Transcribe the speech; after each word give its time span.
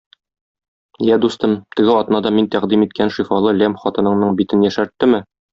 Я, 1.09 1.17
дустым, 1.25 1.53
теге 1.75 1.93
атнада 1.99 2.33
мин 2.39 2.49
тәкъдим 2.57 2.87
иткән 2.89 3.15
шифалы 3.19 3.55
ләм 3.61 3.79
хатыныңның 3.85 4.37
битен 4.41 4.69
яшәрттеме? 4.71 5.25